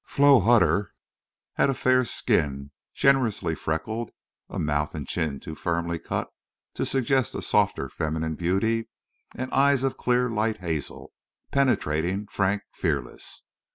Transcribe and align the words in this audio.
Flo 0.03 0.39
Hutter 0.39 0.95
had 1.57 1.69
a 1.69 1.75
fair 1.75 2.05
skin 2.05 2.71
generously 2.91 3.53
freckled; 3.53 4.09
a 4.49 4.57
mouth 4.57 4.95
and 4.95 5.07
chin 5.07 5.39
too 5.39 5.53
firmly 5.53 5.99
cut 5.99 6.27
to 6.73 6.87
suggest 6.87 7.35
a 7.35 7.41
softer 7.43 7.87
feminine 7.87 8.33
beauty; 8.33 8.87
and 9.35 9.51
eyes 9.53 9.83
of 9.83 9.97
clear 9.97 10.27
light 10.27 10.57
hazel, 10.57 11.13
penetrating, 11.51 12.25
frank, 12.31 12.63
fearless. 12.73 13.43